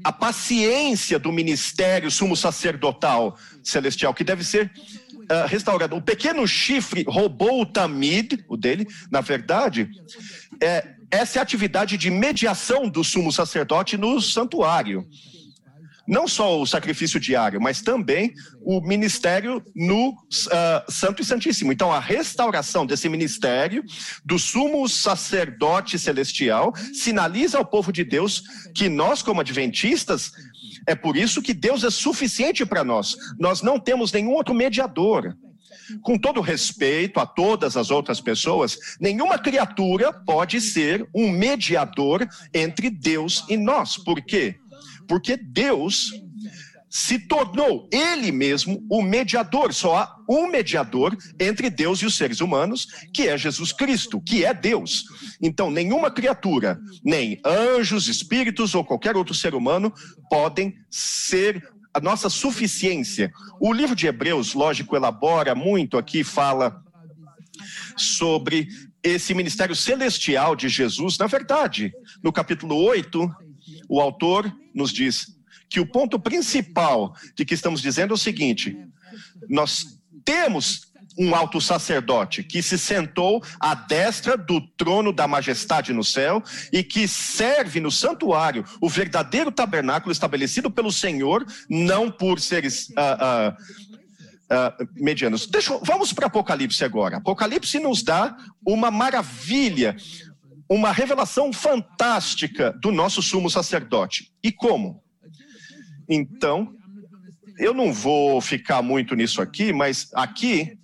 A 0.04 0.12
paciência 0.12 1.18
do 1.18 1.32
ministério 1.32 2.12
sumo 2.12 2.36
sacerdotal 2.36 3.38
celestial, 3.64 4.14
que 4.14 4.24
deve 4.24 4.44
ser 4.44 4.72
uh, 5.14 5.48
restaurado. 5.48 5.96
O 5.96 6.02
pequeno 6.02 6.46
chifre 6.48 7.06
roubou 7.08 7.62
o 7.62 7.66
tamid, 7.66 8.44
o 8.50 8.58
dele, 8.58 8.88
na 9.10 9.22
verdade, 9.22 9.90
é, 10.62 10.96
essa 11.10 11.38
é 11.38 11.40
a 11.40 11.44
atividade 11.44 11.98
de 11.98 12.10
mediação 12.10 12.90
do 12.90 13.04
sumo 13.04 13.32
sacerdote 13.32 13.98
no 13.98 14.20
santuário 14.20 15.08
não 16.08 16.28
só 16.28 16.60
o 16.60 16.66
sacrifício 16.66 17.20
diário, 17.20 17.62
mas 17.62 17.82
também 17.82 18.34
o 18.62 18.82
ministério 18.82 19.64
no 19.76 20.10
uh, 20.10 20.92
Santo 20.92 21.22
e 21.22 21.26
Santíssimo. 21.26 21.72
Então, 21.72 21.92
a 21.92 22.00
restauração 22.00 22.86
desse 22.86 23.08
ministério 23.08 23.84
do 24.26 24.38
sumo 24.38 24.88
sacerdote 24.88 25.98
celestial 25.98 26.74
sinaliza 26.94 27.58
ao 27.58 27.66
povo 27.66 27.92
de 27.92 28.04
Deus 28.04 28.44
que 28.76 28.90
nós, 28.90 29.22
como 29.22 29.42
adventistas, 29.42 30.32
é 30.86 30.96
por 30.96 31.16
isso 31.16 31.42
que 31.42 31.54
Deus 31.54 31.84
é 31.84 31.90
suficiente 31.90 32.66
para 32.66 32.84
nós. 32.84 33.16
Nós 33.40 33.62
não 33.62 33.80
temos 33.80 34.12
nenhum 34.12 34.32
outro 34.32 34.54
mediador. 34.54 35.36
Com 36.02 36.18
todo 36.18 36.42
respeito 36.42 37.20
a 37.20 37.26
todas 37.26 37.76
as 37.76 37.92
outras 37.92 38.22
pessoas, 38.22 38.78
nenhuma 39.00 39.38
criatura 39.38 40.14
pode 40.14 40.62
ser 40.62 41.08
um 41.14 41.30
mediador 41.30 42.28
entre 42.54 42.90
Deus 42.90 43.44
e 43.50 43.58
nós. 43.58 43.98
Por 43.98 44.22
quê? 44.22 44.56
Porque 45.08 45.38
Deus 45.38 46.12
se 46.94 47.18
tornou 47.18 47.90
ele 47.92 48.32
mesmo 48.32 48.86
o 48.88 49.02
mediador. 49.02 49.74
Só 49.74 49.98
há 49.98 50.16
um 50.30 50.46
mediador 50.46 51.18
entre 51.40 51.68
Deus 51.68 52.00
e 52.00 52.06
os 52.06 52.16
seres 52.16 52.40
humanos, 52.40 52.88
que 53.12 53.28
é 53.28 53.36
Jesus 53.36 53.72
Cristo, 53.72 54.22
que 54.22 54.46
é 54.46 54.54
Deus. 54.54 55.06
Então, 55.42 55.72
nenhuma 55.72 56.12
criatura, 56.12 56.80
nem 57.04 57.42
anjos, 57.44 58.08
espíritos 58.08 58.76
ou 58.76 58.86
qualquer 58.86 59.18
outro 59.18 59.34
ser 59.34 59.56
humano 59.56 59.92
podem 60.30 60.76
ser 60.88 61.68
a 61.92 62.00
nossa 62.00 62.30
suficiência. 62.30 63.32
O 63.60 63.74
livro 63.74 63.96
de 63.96 64.06
Hebreus, 64.06 64.54
lógico, 64.54 64.96
elabora 64.96 65.56
muito 65.56 65.98
aqui, 65.98 66.24
fala 66.24 66.80
sobre 67.98 68.68
esse 69.02 69.34
ministério 69.34 69.76
celestial 69.76 70.56
de 70.56 70.70
Jesus. 70.70 71.18
Na 71.18 71.26
verdade, 71.26 71.92
no 72.24 72.32
capítulo 72.32 72.76
8, 72.76 73.30
o 73.90 74.00
autor 74.00 74.52
nos 74.74 74.92
diz 74.92 75.28
que 75.70 75.80
o 75.80 75.86
ponto 75.86 76.20
principal 76.20 77.16
de 77.36 77.46
que 77.46 77.54
estamos 77.54 77.82
dizendo 77.82 78.12
é 78.12 78.16
o 78.16 78.18
seguinte: 78.18 78.78
nós 79.50 80.00
temos 80.24 80.94
um 81.18 81.36
alto 81.36 81.62
sacerdote 81.62 82.44
que 82.44 82.62
se 82.62 82.78
sentou 82.78 83.44
à 83.60 83.76
destra 83.76 84.38
do 84.38 84.62
trono 84.62 85.14
da 85.14 85.28
majestade 85.28 85.94
no 85.94 86.04
céu 86.04 86.44
e 86.72 86.84
que 86.84 87.08
serve 87.08 87.80
no 87.80 87.92
santuário 87.92 88.66
o 88.82 88.90
verdadeiro 88.90 89.52
tabernáculo 89.52 90.12
estabelecido 90.12 90.72
pelo 90.72 90.92
Senhor, 90.92 91.46
não 91.70 92.12
por 92.12 92.40
seres 92.40 92.90
uh, 92.90 93.52
uh, 93.52 93.94
Uh, 94.44 94.88
medianos. 94.94 95.48
Deixa, 95.48 95.76
vamos 95.84 96.14
para 96.14 96.28
Apocalipse 96.28 96.84
agora. 96.84 97.18
Apocalipse 97.18 97.80
nos 97.80 98.04
dá 98.04 98.38
uma 98.64 98.92
maravilha, 98.92 99.96
uma 100.74 100.92
revelação 100.92 101.54
fantástica 101.54 102.74
do 102.82 102.92
nosso 102.92 103.22
sumo 103.22 103.50
sacerdote. 103.50 104.32
E 104.44 104.52
como? 104.52 105.04
Então, 106.10 106.74
eu 107.60 107.74
não 107.74 107.94
vou 107.94 108.42
ficar 108.42 108.82
muito 108.82 109.16
nisso 109.16 109.42
aqui, 109.42 109.72
mas 109.72 110.10
aqui 110.14 110.78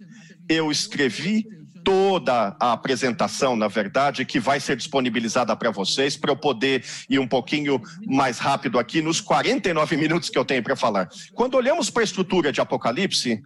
eu 0.48 0.72
escrevi 0.72 1.46
toda 1.84 2.56
a 2.60 2.74
apresentação, 2.74 3.56
na 3.56 3.68
verdade, 3.68 4.26
que 4.26 4.40
vai 4.40 4.60
ser 4.60 4.76
disponibilizada 4.76 5.56
para 5.56 5.72
vocês, 5.72 6.16
para 6.16 6.32
eu 6.32 6.38
poder 6.38 6.86
ir 7.10 7.18
um 7.18 7.28
pouquinho 7.28 7.82
mais 8.06 8.38
rápido 8.38 8.78
aqui 8.78 9.02
nos 9.02 9.20
49 9.20 9.98
minutos 9.98 10.30
que 10.30 10.38
eu 10.38 10.46
tenho 10.46 10.62
para 10.62 10.76
falar. 10.76 11.10
Quando 11.34 11.56
olhamos 11.56 11.90
para 11.90 12.04
a 12.04 12.06
estrutura 12.06 12.52
de 12.52 12.62
Apocalipse, 12.62 13.42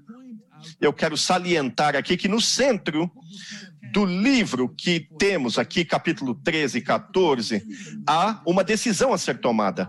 eu 0.81 0.91
quero 0.91 1.17
salientar 1.17 1.95
aqui 1.95 2.17
que 2.17 2.27
no 2.27 2.41
centro 2.41 3.09
do 3.93 4.05
livro 4.05 4.67
que 4.69 5.07
temos 5.19 5.59
aqui, 5.59 5.85
capítulo 5.85 6.33
13 6.33 6.79
e 6.79 6.81
14, 6.81 7.63
há 8.07 8.41
uma 8.43 8.63
decisão 8.63 9.13
a 9.13 9.19
ser 9.19 9.39
tomada. 9.39 9.87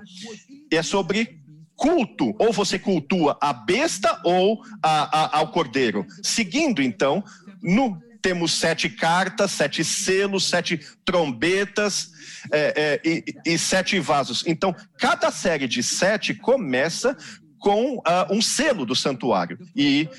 É 0.70 0.82
sobre 0.82 1.40
culto, 1.74 2.36
ou 2.38 2.52
você 2.52 2.78
cultua 2.78 3.38
a 3.40 3.54
besta 3.54 4.20
ou 4.22 4.62
a, 4.82 5.38
a, 5.38 5.38
ao 5.38 5.48
cordeiro. 5.48 6.06
Seguindo, 6.22 6.82
então, 6.82 7.24
no, 7.62 7.98
temos 8.20 8.52
sete 8.52 8.90
cartas, 8.90 9.52
sete 9.52 9.82
selos, 9.82 10.44
sete 10.44 10.78
trombetas 11.02 12.10
é, 12.52 13.00
é, 13.02 13.08
e, 13.08 13.24
e, 13.54 13.58
sete 13.58 13.98
vasos. 13.98 14.44
Então, 14.46 14.76
cada 14.98 15.30
série 15.30 15.66
de 15.66 15.82
sete 15.82 16.34
começa 16.34 17.16
com 17.58 17.96
uh, 17.96 18.02
um 18.30 18.42
selo 18.42 18.84
do 18.84 18.94
santuário. 18.94 19.58
E 19.74 20.10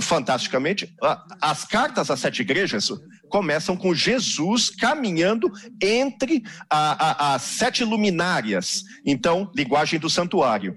fantasticamente, 0.00 0.92
as 1.40 1.64
cartas 1.64 2.10
às 2.10 2.20
sete 2.20 2.42
igrejas 2.42 2.90
começam 3.32 3.74
com 3.74 3.94
Jesus 3.94 4.68
caminhando 4.68 5.50
entre 5.80 6.44
as 6.68 7.40
sete 7.40 7.82
luminárias, 7.82 8.84
então, 9.06 9.50
linguagem 9.56 9.98
do 9.98 10.10
santuário. 10.10 10.76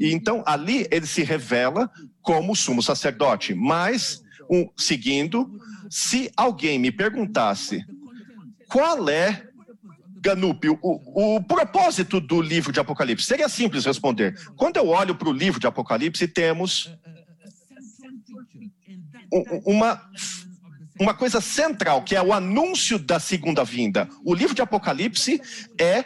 E 0.00 0.12
então, 0.12 0.44
ali 0.46 0.86
ele 0.92 1.06
se 1.06 1.24
revela 1.24 1.90
como 2.22 2.54
sumo 2.54 2.80
sacerdote. 2.80 3.52
Mas, 3.52 4.22
um, 4.48 4.68
seguindo, 4.76 5.50
se 5.90 6.30
alguém 6.36 6.78
me 6.78 6.92
perguntasse 6.92 7.84
qual 8.68 9.08
é 9.08 9.42
Ganup, 10.20 10.68
o, 10.68 11.36
o, 11.36 11.42
propósito 11.42 12.20
do 12.20 12.40
livro 12.40 12.72
de 12.72 12.78
Apocalipse 12.78 13.26
seria 13.26 13.48
simples 13.48 13.84
responder. 13.84 14.34
Quando 14.56 14.76
eu 14.76 14.88
olho 14.88 15.16
para 15.16 15.28
o 15.28 15.32
livro 15.32 15.58
de 15.58 15.66
Apocalipse, 15.66 16.28
temos 16.28 16.92
uma, 19.64 20.00
uma 21.00 21.14
coisa 21.14 21.40
central, 21.40 22.02
que 22.02 22.16
é 22.16 22.22
o 22.22 22.32
anúncio 22.32 22.98
da 22.98 23.20
segunda 23.20 23.64
vinda. 23.64 24.08
O 24.24 24.34
livro 24.34 24.54
de 24.54 24.62
Apocalipse 24.62 25.40
é 25.78 26.04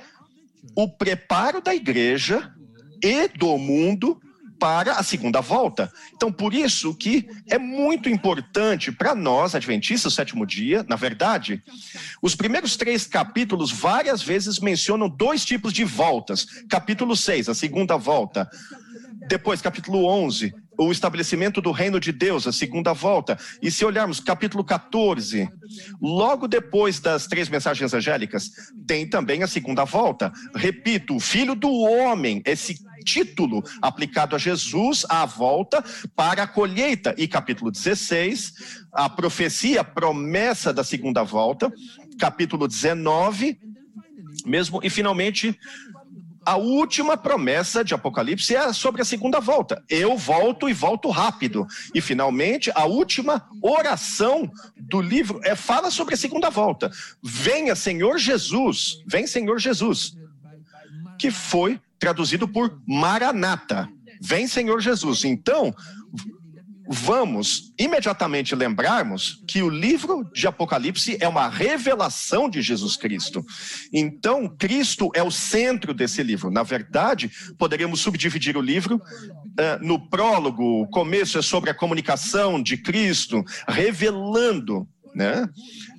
o 0.76 0.88
preparo 0.88 1.60
da 1.60 1.74
igreja 1.74 2.52
e 3.02 3.28
do 3.28 3.58
mundo 3.58 4.20
para 4.62 4.92
a 4.92 5.02
segunda 5.02 5.40
volta. 5.40 5.92
Então, 6.14 6.30
por 6.30 6.54
isso 6.54 6.94
que 6.94 7.28
é 7.50 7.58
muito 7.58 8.08
importante 8.08 8.92
para 8.92 9.12
nós, 9.12 9.56
adventistas 9.56 10.12
do 10.12 10.14
sétimo 10.14 10.46
dia, 10.46 10.86
na 10.88 10.94
verdade, 10.94 11.60
os 12.22 12.36
primeiros 12.36 12.76
três 12.76 13.04
capítulos 13.04 13.72
várias 13.72 14.22
vezes 14.22 14.60
mencionam 14.60 15.08
dois 15.08 15.44
tipos 15.44 15.72
de 15.72 15.82
voltas. 15.82 16.44
Capítulo 16.70 17.16
6, 17.16 17.48
a 17.48 17.54
segunda 17.54 17.96
volta. 17.96 18.48
Depois, 19.28 19.60
capítulo 19.60 20.04
11, 20.04 20.54
o 20.78 20.90
estabelecimento 20.90 21.60
do 21.60 21.70
reino 21.70 22.00
de 22.00 22.12
Deus, 22.12 22.46
a 22.46 22.52
segunda 22.52 22.92
volta. 22.92 23.38
E 23.60 23.70
se 23.70 23.84
olharmos 23.84 24.20
capítulo 24.20 24.64
14, 24.64 25.48
logo 26.00 26.48
depois 26.48 27.00
das 27.00 27.26
três 27.26 27.48
mensagens 27.48 27.92
angélicas, 27.92 28.50
tem 28.86 29.08
também 29.08 29.42
a 29.42 29.46
segunda 29.46 29.84
volta. 29.84 30.32
Repito, 30.54 31.16
o 31.16 31.20
filho 31.20 31.54
do 31.54 31.70
homem, 31.70 32.42
esse 32.44 32.76
título 33.02 33.62
aplicado 33.80 34.36
a 34.36 34.38
Jesus, 34.38 35.04
a 35.08 35.26
volta 35.26 35.84
para 36.14 36.44
a 36.44 36.46
colheita. 36.46 37.14
E 37.18 37.26
capítulo 37.26 37.70
16, 37.70 38.52
a 38.92 39.08
profecia, 39.08 39.80
a 39.80 39.84
promessa 39.84 40.72
da 40.72 40.84
segunda 40.84 41.22
volta. 41.22 41.72
Capítulo 42.18 42.68
19, 42.68 43.58
mesmo. 44.46 44.80
E 44.82 44.88
finalmente, 44.88 45.58
a 46.44 46.56
última 46.56 47.16
promessa 47.16 47.84
de 47.84 47.94
Apocalipse 47.94 48.54
é 48.54 48.72
sobre 48.72 49.02
a 49.02 49.04
segunda 49.04 49.40
volta. 49.40 49.82
Eu 49.88 50.16
volto 50.16 50.68
e 50.68 50.72
volto 50.72 51.08
rápido. 51.08 51.66
E 51.94 52.00
finalmente, 52.00 52.70
a 52.74 52.84
última 52.84 53.48
oração 53.62 54.50
do 54.76 55.00
livro 55.00 55.40
é 55.44 55.54
fala 55.54 55.90
sobre 55.90 56.14
a 56.14 56.16
segunda 56.16 56.50
volta. 56.50 56.90
Venha, 57.22 57.74
Senhor 57.74 58.18
Jesus. 58.18 59.02
Vem, 59.06 59.26
Senhor 59.26 59.58
Jesus. 59.58 60.16
Que 61.18 61.30
foi 61.30 61.80
traduzido 61.98 62.48
por 62.48 62.80
Maranata. 62.86 63.88
Vem, 64.20 64.46
Senhor 64.46 64.80
Jesus. 64.80 65.24
Então, 65.24 65.74
vamos 66.92 67.72
imediatamente 67.78 68.54
lembrarmos 68.54 69.42
que 69.48 69.62
o 69.62 69.70
livro 69.70 70.30
de 70.34 70.46
Apocalipse 70.46 71.16
é 71.20 71.26
uma 71.26 71.48
revelação 71.48 72.50
de 72.50 72.60
Jesus 72.60 72.98
Cristo. 72.98 73.42
Então, 73.90 74.46
Cristo 74.46 75.10
é 75.14 75.22
o 75.22 75.30
centro 75.30 75.94
desse 75.94 76.22
livro. 76.22 76.50
Na 76.50 76.62
verdade, 76.62 77.30
poderíamos 77.58 78.00
subdividir 78.00 78.58
o 78.58 78.60
livro 78.60 78.96
uh, 78.96 79.84
no 79.84 80.10
prólogo, 80.10 80.82
o 80.82 80.86
começo 80.88 81.38
é 81.38 81.42
sobre 81.42 81.70
a 81.70 81.74
comunicação 81.74 82.62
de 82.62 82.76
Cristo, 82.76 83.42
revelando 83.66 84.86
né, 85.14 85.48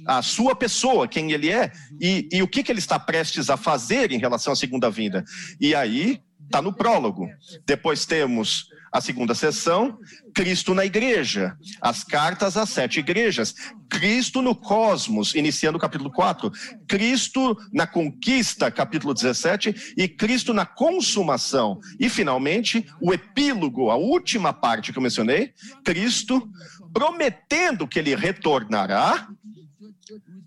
a 0.06 0.22
sua 0.22 0.56
pessoa, 0.56 1.08
quem 1.08 1.32
ele 1.32 1.50
é, 1.50 1.72
e, 2.00 2.30
e 2.32 2.44
o 2.44 2.48
que, 2.48 2.62
que 2.62 2.72
ele 2.72 2.80
está 2.80 3.00
prestes 3.00 3.50
a 3.50 3.58
fazer 3.58 4.12
em 4.12 4.20
relação 4.20 4.54
à 4.54 4.56
segunda 4.56 4.92
vinda. 4.92 5.24
E 5.60 5.74
aí, 5.74 6.22
está 6.46 6.62
no 6.62 6.72
prólogo. 6.72 7.28
Depois 7.66 8.06
temos 8.06 8.68
a 8.94 9.02
segunda 9.02 9.34
sessão, 9.34 9.98
Cristo 10.36 10.76
na 10.76 10.86
igreja, 10.86 11.58
as 11.82 12.04
cartas 12.04 12.56
às 12.56 12.70
sete 12.70 13.00
igrejas, 13.00 13.56
Cristo 13.90 14.40
no 14.40 14.56
cosmos, 14.56 15.34
iniciando 15.34 15.80
o 15.80 15.82
capítulo 15.82 16.12
4, 16.12 16.52
Cristo 16.88 17.58
na 17.74 17.88
conquista, 17.88 18.70
capítulo 18.70 19.12
17, 19.12 19.96
e 19.98 20.08
Cristo 20.08 20.54
na 20.54 20.64
consumação. 20.64 21.80
E, 22.00 22.08
finalmente, 22.08 22.86
o 23.02 23.12
epílogo, 23.12 23.90
a 23.90 23.96
última 23.96 24.54
parte 24.54 24.94
que 24.94 25.00
eu 25.00 25.04
mencionei, 25.04 25.54
Cristo 25.84 26.48
prometendo 26.94 27.88
que 27.88 27.98
ele 27.98 28.14
retornará. 28.14 29.28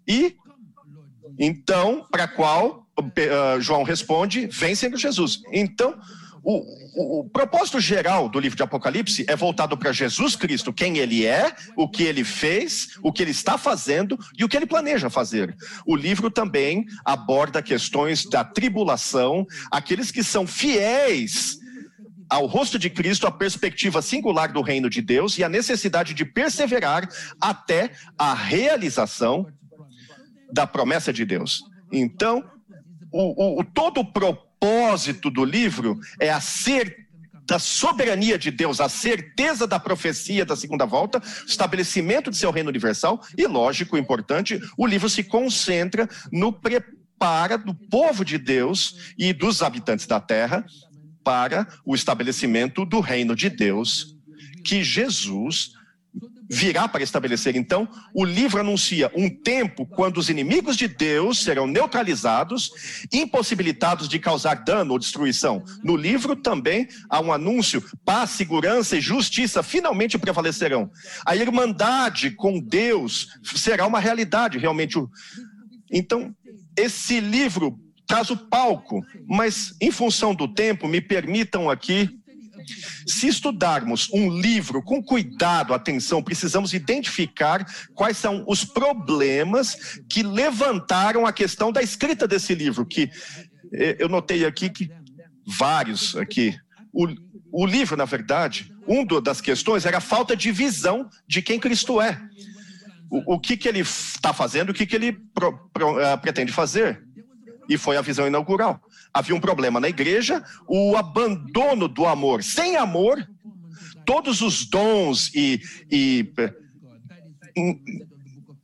E, 0.07 0.37
então, 1.37 2.07
para 2.13 2.29
qual 2.29 2.87
uh, 2.97 3.61
João 3.61 3.83
responde: 3.83 4.47
Vem 4.47 4.77
sendo 4.77 4.97
Jesus. 4.97 5.43
Então, 5.53 5.99
o, 6.49 6.65
o, 6.95 7.21
o, 7.21 7.29
propósito 7.29 7.81
geral 7.81 8.29
do 8.29 8.39
livro 8.39 8.57
de 8.57 8.63
Apocalipse 8.63 9.27
é 9.29 9.35
voltado 9.35 9.77
para 9.77 9.91
Jesus 9.91 10.37
Cristo, 10.37 10.73
quem 10.73 10.99
ele 10.99 11.27
é, 11.27 11.53
o 11.77 11.89
que 11.89 12.05
ele 12.05 12.23
fez, 12.23 12.97
o 13.03 13.13
que 13.13 13.21
ele 13.21 13.33
está 13.33 13.59
fazendo 13.59 14.17
e 14.39 14.45
o 14.45 14.49
que 14.49 14.57
ele 14.57 14.65
planeja 14.65 15.11
fazer. 15.11 15.57
O 15.85 15.97
livro 15.97 16.31
também 16.31 16.87
aborda 17.05 17.61
questões 17.61 18.25
da 18.25 18.45
tribulação, 18.45 19.45
aqueles 19.73 20.13
que 20.13 20.23
são 20.23 20.47
fiéis 20.47 21.59
ao 22.31 22.47
rosto 22.47 22.79
de 22.79 22.91
Cristo, 22.91 23.27
a 23.27 23.33
perspectiva 23.33 24.01
singular 24.01 24.53
do 24.53 24.63
reino 24.63 24.89
de 24.89 25.03
Deus 25.03 25.39
e 25.39 25.43
a 25.43 25.49
necessidade 25.49 26.15
de 26.15 26.25
perseverar 26.25 27.09
até 27.41 27.91
a 28.17 28.35
realização 28.35 29.49
da 30.53 30.65
promessa 30.65 31.13
de 31.13 31.25
Deus. 31.25 31.65
Então, 31.91 32.45
o, 33.13 33.61
o, 33.61 33.65
todo 33.65 33.99
o 33.99 34.05
propósito 34.05 34.46
propósito 34.61 35.31
do 35.31 35.45
livro 35.45 35.99
é 36.21 36.31
a 36.31 36.41
ser 36.41 37.07
da 37.47 37.61
soberania 37.61 38.37
de 38.37 38.51
Deus, 38.51 38.81
a 38.81 38.89
certeza 38.89 39.69
da 39.69 39.79
profecia 39.79 40.45
da 40.45 40.57
segunda 40.57 40.85
volta, 40.85 41.23
estabelecimento 41.47 42.29
de 42.29 42.37
seu 42.37 42.51
reino 42.51 42.69
universal 42.69 43.23
e, 43.39 43.47
lógico, 43.47 43.97
importante, 43.97 44.61
o 44.77 44.85
livro 44.85 45.09
se 45.09 45.23
concentra 45.23 46.09
no 46.33 46.53
prepara 46.53 47.57
do 47.57 47.73
povo 47.73 48.25
de 48.25 48.37
Deus 48.37 49.13
e 49.17 49.33
dos 49.33 49.63
habitantes 49.63 50.07
da 50.07 50.21
terra 50.21 50.67
para 51.23 51.69
o 51.85 51.95
estabelecimento 51.95 52.85
do 52.85 52.99
reino 52.99 53.37
de 53.37 53.49
Deus 53.49 54.17
que 54.65 54.83
Jesus 54.83 55.73
virá 56.49 56.87
para 56.89 57.03
estabelecer. 57.03 57.57
Então, 57.57 57.89
o 58.15 58.25
livro 58.25 58.61
anuncia 58.61 59.11
um 59.15 59.29
tempo 59.29 59.85
quando 59.87 60.19
os 60.19 60.29
inimigos 60.29 60.77
de 60.77 60.89
Deus 60.89 61.43
serão 61.43 61.67
neutralizados, 61.67 62.71
impossibilitados 63.13 64.09
de 64.09 64.19
causar 64.19 64.65
dano 64.65 64.93
ou 64.93 64.99
destruição. 64.99 65.65
No 65.83 65.97
livro 65.97 66.37
também 66.37 66.89
há 67.11 67.21
um 67.21 67.33
anúncio: 67.33 67.83
paz, 68.05 68.31
segurança 68.31 68.97
e 68.97 69.01
justiça 69.01 69.63
finalmente 69.63 70.19
prevalecerão. 70.19 70.91
A 71.25 71.37
irmandade 71.37 72.31
com 72.31 72.61
Deus 72.61 73.29
será 73.43 73.87
uma 73.87 74.01
realidade, 74.01 74.59
realmente. 74.59 74.97
Então, 75.91 76.35
esse 76.77 77.21
livro 77.21 77.79
traz 78.07 78.31
o 78.31 78.37
palco, 78.37 79.03
mas 79.27 79.75
em 79.81 79.91
função 79.91 80.35
do 80.35 80.47
tempo, 80.47 80.87
me 80.87 81.01
permitam 81.01 81.69
aqui 81.69 82.21
se 83.07 83.29
estudarmos 83.29 84.09
um 84.13 84.31
livro 84.31 84.83
com 84.83 85.03
cuidado, 85.03 85.75
atenção, 85.75 86.23
precisamos 86.23 86.73
identificar 86.73 87.65
quais 87.95 88.17
são 88.17 88.45
os 88.47 88.65
problemas 88.65 90.01
que 90.09 90.23
levantaram 90.23 91.27
a 91.27 91.33
questão 91.33 91.73
da 91.73 91.83
escrita 91.83 92.27
desse 92.27 92.55
livro, 92.55 92.85
que 92.85 93.11
eh, 93.73 93.97
eu 93.99 94.09
notei 94.09 94.45
aqui 94.45 94.69
que 94.69 94.91
vários 95.47 96.17
aqui. 96.17 96.57
O, 96.93 97.07
o 97.53 97.67
livro, 97.67 97.97
na 97.97 98.05
verdade, 98.05 98.73
uma 98.87 99.21
das 99.21 99.41
questões 99.41 99.87
era 99.87 99.99
a 99.99 100.01
falta 100.01 100.37
de 100.37 100.51
visão 100.51 101.09
de 101.27 101.43
quem 101.43 101.61
Cristo 101.61 102.01
é. 102.01 102.21
O, 103.11 103.35
o 103.35 103.41
que, 103.41 103.57
que 103.57 103.69
ele 103.69 103.81
está 103.81 104.33
fazendo, 104.33 104.71
o 104.71 104.75
que, 104.75 104.87
que 104.87 104.97
ele 104.97 105.13
pro, 105.33 105.57
pro, 105.73 105.93
uh, 105.93 106.19
pretende 106.21 106.53
fazer. 106.53 107.03
E 107.69 107.77
foi 107.77 107.97
a 107.97 108.03
visão 108.03 108.27
inaugural 108.27 108.81
havia 109.17 109.35
um 109.35 109.41
problema 109.41 109.81
na 109.81 109.89
igreja, 109.89 110.45
o 110.69 110.95
abandono 110.95 111.89
do 111.89 112.07
amor. 112.07 112.43
Sem 112.45 112.77
amor, 112.77 113.27
todos 114.05 114.43
os 114.43 114.67
dons 114.67 115.31
e, 115.35 115.61
e, 115.91 116.31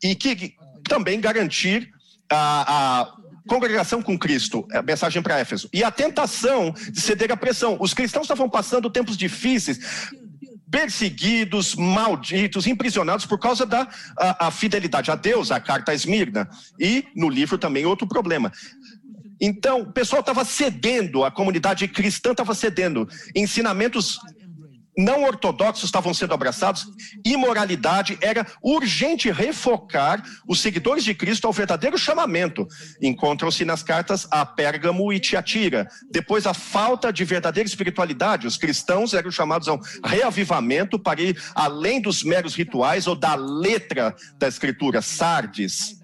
e 0.02 0.14
que 0.14 0.54
também 0.86 1.18
garantir 1.20 1.90
a, 2.30 3.00
a 3.00 3.12
congregação 3.48 4.02
com 4.02 4.18
Cristo, 4.18 4.66
a 4.72 4.82
mensagem 4.82 5.22
para 5.22 5.38
Éfeso. 5.38 5.70
E 5.72 5.82
a 5.82 5.90
tentação 5.90 6.74
de 6.90 7.00
ceder 7.00 7.32
à 7.32 7.36
pressão. 7.36 7.78
Os 7.80 7.94
cristãos 7.94 8.24
estavam 8.24 8.48
passando 8.48 8.90
tempos 8.90 9.16
difíceis, 9.16 10.10
perseguidos, 10.70 11.74
malditos, 11.74 12.66
imprisionados 12.66 13.24
por 13.24 13.38
causa 13.38 13.64
da 13.64 13.88
a, 14.18 14.48
a 14.48 14.50
fidelidade 14.50 15.10
a 15.10 15.14
Deus, 15.14 15.50
a 15.50 15.58
carta 15.58 15.92
a 15.92 15.94
Esmirna. 15.94 16.48
E 16.78 17.06
no 17.16 17.30
livro 17.30 17.56
também 17.56 17.86
outro 17.86 18.06
problema. 18.06 18.52
Então, 19.44 19.80
o 19.80 19.92
pessoal 19.92 20.20
estava 20.20 20.44
cedendo, 20.44 21.24
a 21.24 21.30
comunidade 21.30 21.88
cristã 21.88 22.30
estava 22.30 22.54
cedendo. 22.54 23.08
Ensinamentos 23.34 24.20
não 24.96 25.24
ortodoxos 25.24 25.84
estavam 25.84 26.12
sendo 26.12 26.34
abraçados, 26.34 26.86
imoralidade 27.24 28.18
era 28.20 28.46
urgente 28.62 29.30
refocar 29.30 30.22
os 30.46 30.60
seguidores 30.60 31.02
de 31.02 31.14
Cristo 31.14 31.46
ao 31.46 31.52
verdadeiro 31.52 31.98
chamamento. 31.98 32.68
Encontram-se 33.00 33.64
nas 33.64 33.82
cartas 33.82 34.28
a 34.30 34.44
Pérgamo 34.44 35.12
e 35.12 35.18
Tiatira. 35.18 35.88
Depois, 36.10 36.46
a 36.46 36.54
falta 36.54 37.12
de 37.12 37.24
verdadeira 37.24 37.66
espiritualidade. 37.66 38.46
Os 38.46 38.56
cristãos 38.56 39.14
eram 39.14 39.30
chamados 39.30 39.66
a 39.66 39.74
um 39.74 39.80
reavivamento 40.04 40.98
para 40.98 41.20
ir 41.20 41.42
além 41.54 42.00
dos 42.00 42.22
meros 42.22 42.54
rituais 42.54 43.06
ou 43.06 43.16
da 43.16 43.34
letra 43.34 44.14
da 44.38 44.46
Escritura. 44.46 45.00
Sardes 45.02 46.01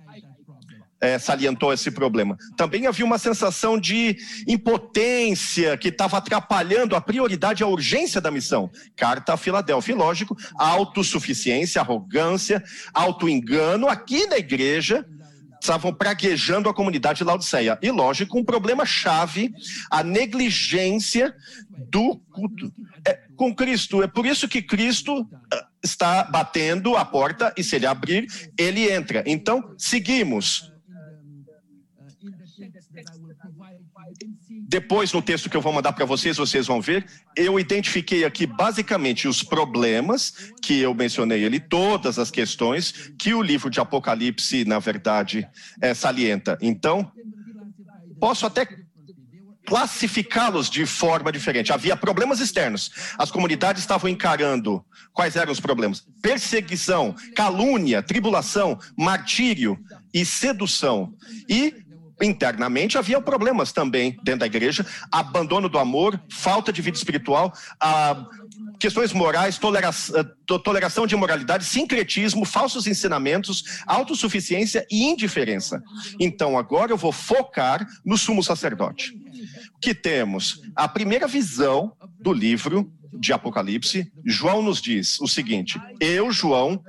é, 1.00 1.18
salientou 1.18 1.72
esse 1.72 1.90
problema. 1.90 2.36
Também 2.56 2.86
havia 2.86 3.04
uma 3.04 3.18
sensação 3.18 3.78
de 3.78 4.16
impotência 4.46 5.76
que 5.76 5.88
estava 5.88 6.18
atrapalhando 6.18 6.96
a 6.96 7.00
prioridade 7.00 7.62
e 7.62 7.64
a 7.64 7.68
urgência 7.68 8.20
da 8.20 8.30
missão. 8.30 8.70
Carta 8.96 9.34
a 9.34 9.36
Filadélfia, 9.36 9.94
lógico, 9.94 10.36
autossuficiência, 10.56 11.80
arrogância, 11.80 12.62
autoengano. 12.92 13.88
Aqui 13.88 14.26
na 14.26 14.38
igreja, 14.38 15.06
estavam 15.60 15.92
praguejando 15.92 16.68
a 16.68 16.74
comunidade 16.74 17.18
de 17.18 17.24
Laodiceia. 17.24 17.78
E, 17.82 17.90
lógico, 17.90 18.38
um 18.38 18.44
problema 18.44 18.86
chave, 18.86 19.52
a 19.90 20.02
negligência 20.02 21.34
do 21.90 22.16
culto. 22.30 22.72
É, 23.06 23.20
com 23.36 23.54
Cristo. 23.54 24.02
É 24.02 24.06
por 24.06 24.26
isso 24.26 24.48
que 24.48 24.62
Cristo 24.62 25.28
ah, 25.52 25.66
está 25.82 26.24
batendo 26.24 26.96
a 26.96 27.04
porta 27.04 27.52
e 27.56 27.62
se 27.62 27.76
ele 27.76 27.86
abrir, 27.86 28.26
ele 28.58 28.90
entra. 28.90 29.22
Então, 29.26 29.74
seguimos. 29.76 30.72
Depois, 34.68 35.12
no 35.12 35.22
texto 35.22 35.48
que 35.48 35.56
eu 35.56 35.60
vou 35.60 35.72
mandar 35.72 35.92
para 35.92 36.04
vocês, 36.04 36.36
vocês 36.36 36.66
vão 36.66 36.80
ver, 36.80 37.06
eu 37.36 37.60
identifiquei 37.60 38.24
aqui 38.24 38.46
basicamente 38.46 39.28
os 39.28 39.42
problemas 39.42 40.52
que 40.62 40.78
eu 40.80 40.94
mencionei 40.94 41.44
ali, 41.44 41.60
todas 41.60 42.18
as 42.18 42.30
questões 42.30 43.12
que 43.18 43.34
o 43.34 43.42
livro 43.42 43.70
de 43.70 43.80
Apocalipse, 43.80 44.64
na 44.64 44.78
verdade, 44.78 45.48
é, 45.80 45.94
salienta. 45.94 46.58
Então, 46.60 47.10
posso 48.18 48.46
até 48.46 48.66
classificá-los 49.68 50.70
de 50.70 50.86
forma 50.86 51.30
diferente. 51.30 51.72
Havia 51.72 51.94
problemas 51.94 52.40
externos. 52.40 52.90
As 53.18 53.30
comunidades 53.30 53.82
estavam 53.82 54.08
encarando 54.08 54.82
quais 55.12 55.36
eram 55.36 55.52
os 55.52 55.60
problemas: 55.60 56.02
perseguição, 56.22 57.14
calúnia, 57.36 58.02
tribulação, 58.02 58.78
martírio 58.96 59.78
e 60.12 60.24
sedução. 60.24 61.12
E 61.46 61.74
internamente 62.22 62.98
havia 62.98 63.20
problemas 63.20 63.72
também 63.72 64.18
dentro 64.22 64.40
da 64.40 64.46
igreja, 64.46 64.84
abandono 65.10 65.68
do 65.68 65.78
amor, 65.78 66.20
falta 66.30 66.72
de 66.72 66.82
vida 66.82 66.96
espiritual, 66.96 67.52
questões 68.78 69.12
morais, 69.12 69.58
toleração 70.64 71.06
de 71.06 71.14
imoralidade, 71.14 71.64
sincretismo, 71.64 72.44
falsos 72.44 72.86
ensinamentos, 72.86 73.82
autossuficiência 73.86 74.86
e 74.90 75.04
indiferença. 75.04 75.82
Então 76.18 76.58
agora 76.58 76.92
eu 76.92 76.96
vou 76.96 77.12
focar 77.12 77.86
no 78.04 78.18
sumo 78.18 78.42
sacerdote. 78.42 79.14
Que 79.80 79.94
temos 79.94 80.60
a 80.74 80.88
primeira 80.88 81.28
visão 81.28 81.92
do 82.20 82.32
livro 82.32 82.92
de 83.12 83.32
Apocalipse, 83.32 84.12
João 84.24 84.62
nos 84.62 84.82
diz 84.82 85.18
o 85.20 85.26
seguinte: 85.26 85.80
Eu, 86.00 86.30
João, 86.30 86.82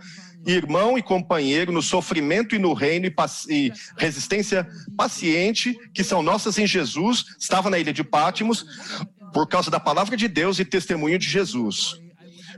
irmão 0.52 0.98
e 0.98 1.02
companheiro 1.02 1.72
no 1.72 1.82
sofrimento 1.82 2.56
e 2.56 2.60
no 2.60 2.74
reino 2.74 3.06
e, 3.06 3.14
e, 3.50 3.74
resistência 3.98 4.68
paciente 4.98 5.78
que 5.94 6.04
são 6.04 6.24
nossas 6.24 6.58
em 6.58 6.68
Jesus, 6.68 7.26
estava 7.40 7.70
na 7.70 7.80
ilha 7.80 7.94
de 7.94 8.04
Pátimos 8.04 8.66
por 9.34 9.48
causa 9.48 9.70
da 9.70 9.80
palavra 9.80 10.18
de 10.18 10.28
Deus 10.28 10.60
e 10.60 10.66
testemunho 10.66 11.20
de 11.20 11.30
Jesus. 11.30 12.00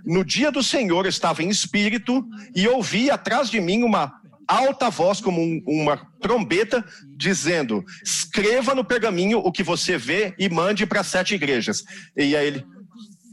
No 0.06 0.24
dia 0.24 0.52
do 0.52 0.64
Senhor 0.64 1.06
estava 1.06 1.44
em 1.44 1.50
espírito 1.50 2.26
e 2.56 2.68
ouvi 2.68 3.12
atrás 3.12 3.50
de 3.50 3.60
mim 3.60 3.84
uma 3.84 4.14
alta 4.48 4.90
voz 4.90 5.22
como 5.22 5.42
um, 5.42 5.62
uma 5.66 5.98
trombeta 6.20 6.84
dizendo: 7.16 7.84
escreva 8.04 8.74
no 8.74 8.84
pergaminho 8.84 9.40
o 9.40 9.52
que 9.52 9.64
você 9.64 9.98
vê 9.98 10.34
e 10.38 10.50
mande 10.50 10.86
para 10.86 11.04
sete 11.04 11.36
igrejas. 11.36 11.84
E 12.18 12.36
aí 12.36 12.48
ele, 12.48 12.66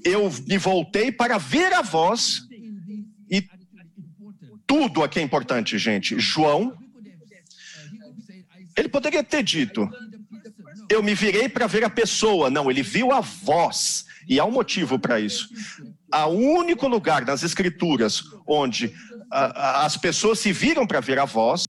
eu 0.05 0.31
me 0.47 0.59
voltei 0.59 1.11
para 1.11 1.39
ver 1.39 1.73
a 1.73 1.83
voz 1.83 2.48
tudo 4.67 5.03
aqui 5.03 5.19
é 5.19 5.23
importante, 5.23 5.79
gente. 5.79 6.19
João, 6.19 6.77
ele 8.77 8.89
poderia 8.89 9.23
ter 9.25 9.43
dito: 9.43 9.89
Eu 10.91 11.03
me 11.03 11.15
virei 11.15 11.49
para 11.49 11.67
ver 11.67 11.85
a 11.85 11.91
pessoa. 11.91 12.51
Não, 12.51 12.71
ele 12.71 12.83
viu 12.83 13.13
a 13.13 13.21
voz. 13.21 14.07
E 14.29 14.39
há 14.39 14.45
um 14.45 14.51
motivo 14.51 14.99
para 14.99 15.19
isso. 15.19 15.49
Um 16.29 16.59
único 16.59 16.87
lugar 16.87 17.25
nas 17.25 17.43
Escrituras 17.43 18.23
onde 18.47 18.95
a, 19.31 19.81
a, 19.81 19.87
as 19.87 19.97
pessoas 19.97 20.39
se 20.39 20.53
viram 20.53 20.87
para 20.87 21.01
ver 21.01 21.19
a 21.19 21.25
voz 21.25 21.65